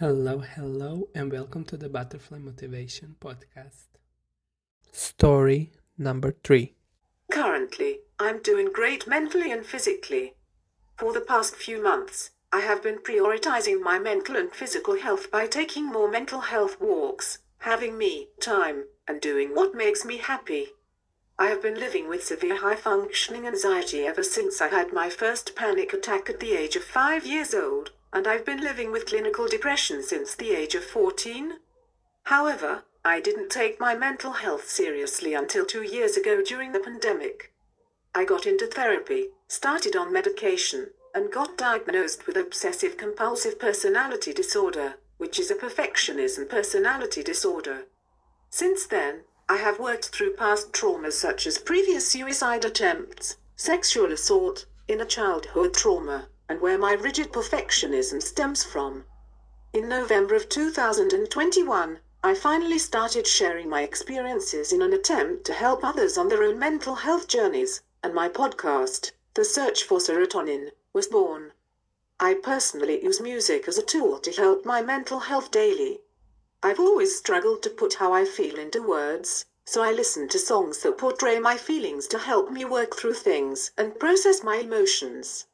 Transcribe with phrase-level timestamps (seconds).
[0.00, 3.88] Hello, hello, and welcome to the Butterfly Motivation Podcast.
[4.92, 6.76] Story number three.
[7.32, 10.34] Currently, I'm doing great mentally and physically.
[10.96, 15.48] For the past few months, I have been prioritizing my mental and physical health by
[15.48, 20.68] taking more mental health walks, having me time, and doing what makes me happy.
[21.40, 25.56] I have been living with severe high functioning anxiety ever since I had my first
[25.56, 29.48] panic attack at the age of five years old and I've been living with clinical
[29.48, 31.54] depression since the age of 14.
[32.24, 37.52] However, I didn't take my mental health seriously until two years ago during the pandemic.
[38.14, 44.94] I got into therapy, started on medication, and got diagnosed with obsessive compulsive personality disorder,
[45.16, 47.86] which is a perfectionism personality disorder.
[48.50, 54.66] Since then, I have worked through past traumas such as previous suicide attempts, sexual assault,
[54.86, 59.04] inner childhood trauma, and where my rigid perfectionism stems from.
[59.72, 65.84] In November of 2021, I finally started sharing my experiences in an attempt to help
[65.84, 71.06] others on their own mental health journeys, and my podcast, The Search for Serotonin, was
[71.06, 71.52] born.
[72.18, 76.00] I personally use music as a tool to help my mental health daily.
[76.62, 80.82] I've always struggled to put how I feel into words, so I listen to songs
[80.82, 85.46] that portray my feelings to help me work through things and process my emotions.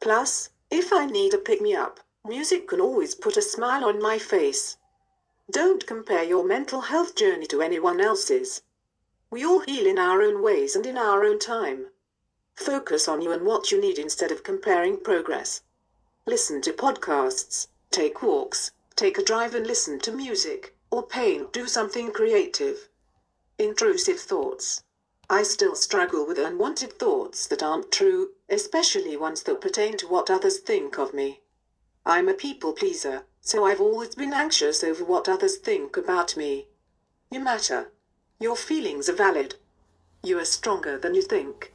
[0.00, 4.00] Plus, if I need a pick me up, music can always put a smile on
[4.00, 4.76] my face.
[5.50, 8.62] Don't compare your mental health journey to anyone else's.
[9.30, 11.90] We all heal in our own ways and in our own time.
[12.54, 15.62] Focus on you and what you need instead of comparing progress.
[16.26, 21.66] Listen to podcasts, take walks, take a drive and listen to music, or paint, do
[21.66, 22.88] something creative.
[23.58, 24.82] Intrusive thoughts.
[25.30, 30.30] I still struggle with unwanted thoughts that aren't true, especially ones that pertain to what
[30.30, 31.40] others think of me.
[32.06, 36.68] I'm a people pleaser, so I've always been anxious over what others think about me.
[37.30, 37.92] You matter.
[38.40, 39.56] Your feelings are valid.
[40.22, 41.74] You are stronger than you think.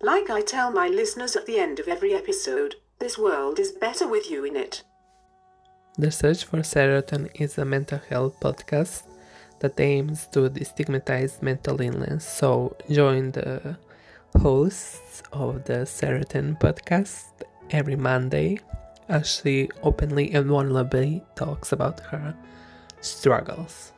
[0.00, 4.08] Like I tell my listeners at the end of every episode, this world is better
[4.08, 4.82] with you in it.
[5.98, 9.07] The Search for Serotonin is a mental health podcast
[9.60, 12.26] that aims to destigmatize mental illness.
[12.26, 13.76] So join the
[14.40, 17.24] hosts of the Serotonin podcast
[17.70, 18.58] every Monday
[19.08, 22.34] as she openly and vulnerably talks about her
[23.00, 23.92] struggles.